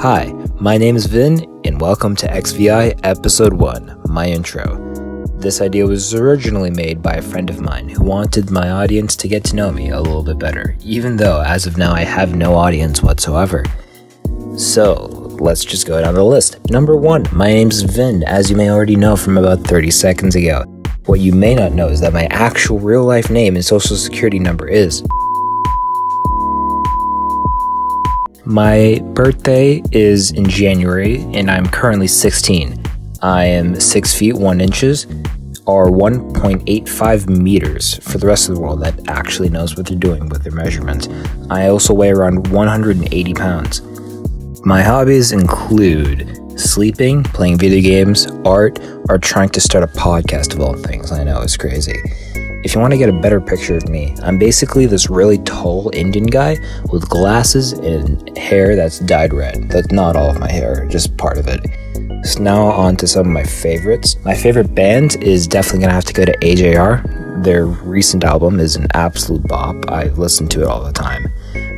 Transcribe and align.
Hi, 0.00 0.32
my 0.60 0.78
name 0.78 0.94
is 0.94 1.06
Vin, 1.06 1.60
and 1.64 1.80
welcome 1.80 2.14
to 2.14 2.28
XVI 2.28 3.00
Episode 3.02 3.52
1, 3.52 4.02
my 4.08 4.28
intro. 4.28 4.78
This 5.38 5.60
idea 5.60 5.88
was 5.88 6.14
originally 6.14 6.70
made 6.70 7.02
by 7.02 7.14
a 7.14 7.22
friend 7.22 7.50
of 7.50 7.60
mine 7.60 7.88
who 7.88 8.04
wanted 8.04 8.48
my 8.48 8.70
audience 8.70 9.16
to 9.16 9.26
get 9.26 9.42
to 9.46 9.56
know 9.56 9.72
me 9.72 9.90
a 9.90 10.00
little 10.00 10.22
bit 10.22 10.38
better, 10.38 10.76
even 10.84 11.16
though 11.16 11.42
as 11.42 11.66
of 11.66 11.78
now 11.78 11.92
I 11.92 12.04
have 12.04 12.36
no 12.36 12.54
audience 12.54 13.02
whatsoever. 13.02 13.64
So, 14.56 15.06
let's 15.40 15.64
just 15.64 15.88
go 15.88 16.00
down 16.00 16.14
the 16.14 16.22
list. 16.22 16.70
Number 16.70 16.94
1, 16.94 17.24
my 17.32 17.48
name 17.48 17.68
is 17.68 17.82
Vin, 17.82 18.22
as 18.22 18.48
you 18.48 18.56
may 18.56 18.70
already 18.70 18.94
know 18.94 19.16
from 19.16 19.36
about 19.36 19.66
30 19.66 19.90
seconds 19.90 20.36
ago. 20.36 20.62
What 21.06 21.18
you 21.18 21.32
may 21.32 21.56
not 21.56 21.72
know 21.72 21.88
is 21.88 22.00
that 22.02 22.12
my 22.12 22.26
actual 22.26 22.78
real 22.78 23.02
life 23.02 23.30
name 23.30 23.56
and 23.56 23.64
social 23.64 23.96
security 23.96 24.38
number 24.38 24.68
is 24.68 25.02
My 28.44 29.00
birthday 29.14 29.82
is 29.92 30.30
in 30.30 30.48
January, 30.48 31.22
and 31.34 31.50
I'm 31.50 31.66
currently 31.66 32.06
16. 32.06 32.82
I 33.20 33.44
am 33.44 33.78
6 33.78 34.14
feet 34.14 34.34
1 34.34 34.60
inches, 34.60 35.06
or 35.66 35.88
1.85 35.90 37.28
meters 37.28 37.98
for 37.98 38.16
the 38.16 38.26
rest 38.26 38.48
of 38.48 38.54
the 38.54 38.60
world 38.60 38.80
that 38.82 39.08
actually 39.08 39.50
knows 39.50 39.76
what 39.76 39.86
they're 39.86 39.98
doing 39.98 40.28
with 40.28 40.42
their 40.44 40.52
measurements. 40.52 41.08
I 41.50 41.68
also 41.68 41.92
weigh 41.92 42.10
around 42.10 42.48
180 42.48 43.34
pounds. 43.34 43.82
My 44.64 44.82
hobbies 44.82 45.32
include 45.32 46.58
sleeping, 46.58 47.22
playing 47.24 47.58
video 47.58 47.82
games, 47.82 48.28
art, 48.44 48.78
or 49.08 49.18
trying 49.18 49.50
to 49.50 49.60
start 49.60 49.84
a 49.84 49.88
podcast 49.88 50.54
of 50.54 50.60
all 50.60 50.74
things. 50.74 51.12
I 51.12 51.22
know 51.24 51.42
it's 51.42 51.56
crazy. 51.56 51.96
If 52.64 52.74
you 52.74 52.80
want 52.80 52.92
to 52.92 52.98
get 52.98 53.08
a 53.08 53.12
better 53.12 53.40
picture 53.40 53.76
of 53.76 53.88
me, 53.88 54.16
I'm 54.20 54.36
basically 54.36 54.86
this 54.86 55.08
really 55.08 55.38
tall 55.38 55.90
Indian 55.94 56.26
guy 56.26 56.56
with 56.90 57.08
glasses 57.08 57.72
and 57.72 58.36
hair 58.36 58.74
that's 58.74 58.98
dyed 58.98 59.32
red. 59.32 59.68
That's 59.68 59.92
not 59.92 60.16
all 60.16 60.30
of 60.30 60.40
my 60.40 60.50
hair, 60.50 60.84
just 60.86 61.16
part 61.16 61.38
of 61.38 61.46
it. 61.46 61.60
So 62.26 62.42
now 62.42 62.62
on 62.64 62.96
to 62.96 63.06
some 63.06 63.26
of 63.26 63.32
my 63.32 63.44
favorites. 63.44 64.16
My 64.24 64.34
favorite 64.34 64.74
band 64.74 65.22
is 65.22 65.46
definitely 65.46 65.82
gonna 65.82 65.92
have 65.92 66.04
to 66.06 66.12
go 66.12 66.24
to 66.24 66.36
AJR. 66.38 67.44
Their 67.44 67.66
recent 67.66 68.24
album 68.24 68.58
is 68.58 68.74
an 68.74 68.88
absolute 68.92 69.46
bop. 69.46 69.88
I 69.88 70.08
listen 70.08 70.48
to 70.48 70.62
it 70.62 70.66
all 70.66 70.82
the 70.82 70.92
time. 70.92 71.32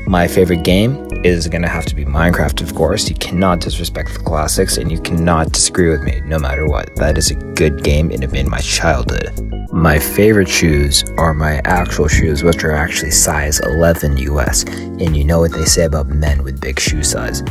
My 0.07 0.27
favorite 0.27 0.65
game 0.65 1.07
is 1.25 1.47
gonna 1.47 1.69
have 1.69 1.85
to 1.87 1.95
be 1.95 2.07
Minecraft, 2.07 2.63
of 2.63 2.75
course. 2.75 3.07
You 3.07 3.17
cannot 3.17 3.61
disrespect 3.61 4.15
the 4.15 4.21
classics, 4.21 4.79
and 4.79 4.91
you 4.91 4.99
cannot 4.99 5.53
disagree 5.53 5.91
with 5.91 6.03
me, 6.03 6.23
no 6.25 6.39
matter 6.39 6.67
what. 6.67 6.97
That 6.97 7.19
is 7.19 7.31
a 7.31 7.35
good 7.35 7.85
game, 7.85 8.11
and 8.11 8.25
it 8.25 8.33
made 8.33 8.49
my 8.49 8.61
childhood. 8.61 9.60
My 9.73 10.01
favorite 10.01 10.49
shoes 10.49 11.05
are 11.17 11.33
my 11.33 11.61
actual 11.65 12.09
shoes, 12.09 12.43
which 12.43 12.65
are 12.65 12.73
actually 12.73 13.13
size 13.13 13.61
11 13.61 14.17
US, 14.17 14.65
and 14.65 15.17
you 15.17 15.25
know 15.25 15.39
what 15.39 15.53
they 15.53 15.65
say 15.65 15.85
about 15.85 16.09
men 16.09 16.43
with 16.43 16.61
big 16.61 16.81
shoe 16.81 17.05
size. 17.05 17.45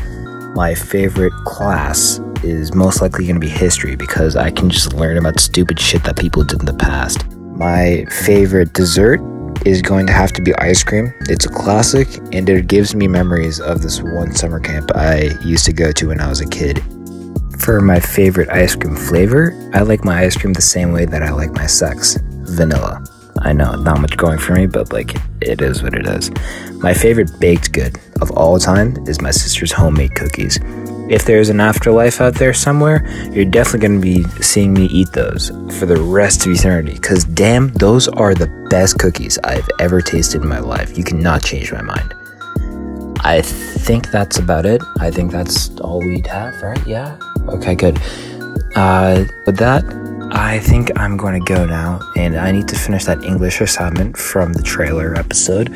My 0.54 0.76
favorite 0.76 1.32
class 1.46 2.20
is 2.44 2.76
most 2.76 3.02
likely 3.02 3.24
going 3.26 3.38
to 3.38 3.40
be 3.40 3.48
history 3.48 3.96
because 3.96 4.36
I 4.36 4.52
can 4.52 4.70
just 4.70 4.92
learn 4.92 5.18
about 5.18 5.40
stupid 5.40 5.80
shit 5.80 6.04
that 6.04 6.18
people 6.18 6.44
did 6.44 6.60
in 6.60 6.66
the 6.66 6.74
past. 6.74 7.26
My 7.32 8.04
favorite 8.12 8.74
dessert 8.74 9.22
is 9.66 9.82
going 9.82 10.06
to 10.08 10.14
have 10.14 10.34
to 10.34 10.42
be 10.42 10.54
ice 10.56 10.84
cream. 10.84 11.14
It's 11.22 11.46
a 11.46 11.50
classic 11.50 12.18
and 12.34 12.50
it 12.50 12.68
gives 12.68 12.96
me 12.96 13.08
memories 13.08 13.62
of 13.62 13.82
this 13.82 14.02
one 14.02 14.36
summer 14.36 14.60
camp 14.60 14.92
I 14.94 15.38
used 15.46 15.66
to 15.68 15.74
go 15.74 15.94
to 15.94 16.10
when 16.10 16.20
I 16.20 16.28
was 16.28 16.42
a 16.42 16.48
kid. 16.48 16.84
For 17.60 17.82
my 17.82 18.00
favorite 18.00 18.50
ice 18.50 18.76
cream 18.76 18.96
flavor, 18.96 19.54
I 19.74 19.82
like 19.82 20.06
my 20.06 20.22
ice 20.22 20.38
cream 20.38 20.54
the 20.54 20.62
same 20.62 20.92
way 20.92 21.06
that 21.06 21.22
I 21.22 21.32
like 21.32 21.52
my 21.52 21.68
sex 21.68 22.18
vanilla. 22.22 23.04
I 23.42 23.54
know, 23.54 23.76
not 23.76 24.02
much 24.02 24.18
going 24.18 24.40
for 24.40 24.54
me, 24.54 24.66
but 24.66 24.92
like, 24.92 25.16
it 25.42 25.62
is 25.62 25.84
what 25.84 25.94
it 25.94 26.08
is. 26.08 26.32
My 26.82 26.94
favorite 26.94 27.30
baked 27.40 27.72
good 27.72 27.98
of 28.22 28.32
all 28.32 28.60
time 28.60 28.98
is 29.08 29.22
my 29.22 29.32
sister's 29.32 29.72
homemade 29.72 30.16
cookies. 30.16 30.60
If 31.10 31.26
there's 31.26 31.50
an 31.50 31.60
afterlife 31.60 32.22
out 32.22 32.36
there 32.36 32.54
somewhere, 32.54 33.06
you're 33.32 33.46
definitely 33.46 33.88
going 33.88 34.02
to 34.02 34.24
be 34.36 34.42
seeing 34.42 34.74
me 34.74 34.86
eat 34.86 35.12
those 35.12 35.50
for 35.78 35.86
the 35.86 36.02
rest 36.02 36.46
of 36.46 36.54
eternity. 36.54 36.94
Because 36.94 37.24
damn, 37.26 37.70
those 37.74 38.08
are 38.08 38.34
the 38.34 38.68
best 38.70 39.00
cookies 39.00 39.38
I've 39.44 39.70
ever 39.80 40.02
tasted 40.02 40.42
in 40.42 40.48
my 40.48 40.60
life. 40.60 40.98
You 40.98 41.04
cannot 41.04 41.44
change 41.44 41.72
my 41.72 41.82
mind. 41.82 42.14
I 43.22 43.42
think 43.42 44.12
that's 44.12 44.40
about 44.40 44.66
it. 44.66 44.82
I 45.00 45.12
think 45.12 45.32
that's 45.32 45.70
all 45.80 46.00
we'd 46.00 46.28
have, 46.28 46.62
right? 46.62 46.88
Yeah? 46.88 47.18
Okay, 47.56 47.76
good. 47.76 48.00
Uh, 48.76 49.26
with 49.46 49.58
that, 49.58 49.84
I 50.32 50.60
think 50.60 50.92
I'm 50.98 51.18
going 51.18 51.44
to 51.44 51.54
go 51.54 51.66
now, 51.66 52.00
and 52.16 52.38
I 52.38 52.52
need 52.52 52.68
to 52.68 52.76
finish 52.76 53.06
that 53.06 53.24
English 53.24 53.62
assignment 53.62 54.16
from 54.16 54.54
the 54.54 54.62
trailer 54.62 55.16
episode. 55.16 55.76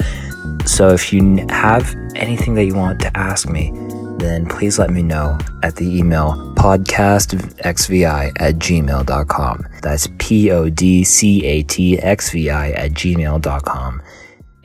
So 0.65 0.89
if 0.89 1.11
you 1.11 1.45
have 1.49 1.95
anything 2.15 2.53
that 2.55 2.65
you 2.65 2.75
want 2.75 2.99
to 3.01 3.17
ask 3.17 3.49
me, 3.49 3.71
then 4.17 4.45
please 4.45 4.77
let 4.77 4.89
me 4.89 5.01
know 5.01 5.37
at 5.63 5.75
the 5.75 5.97
email 5.97 6.33
podcastxvi 6.55 8.05
at 8.39 8.55
gmail.com. 8.55 9.67
That's 9.81 10.07
P 10.19 10.51
O 10.51 10.69
D 10.69 11.03
C 11.03 11.43
A 11.45 11.63
T 11.63 11.99
X 11.99 12.29
V 12.29 12.49
I 12.49 12.71
at 12.71 12.91
gmail.com. 12.91 14.01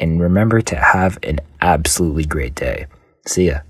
And 0.00 0.20
remember 0.20 0.60
to 0.60 0.76
have 0.76 1.18
an 1.22 1.40
absolutely 1.60 2.24
great 2.24 2.54
day. 2.54 2.86
See 3.26 3.48
ya. 3.48 3.60